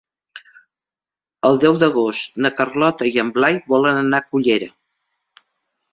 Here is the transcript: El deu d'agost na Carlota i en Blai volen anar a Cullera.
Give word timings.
El 1.49 1.59
deu 1.65 1.77
d'agost 1.83 2.41
na 2.45 2.53
Carlota 2.61 3.11
i 3.13 3.15
en 3.27 3.31
Blai 3.39 3.63
volen 3.75 4.03
anar 4.07 4.21
a 4.23 4.29
Cullera. 4.33 4.71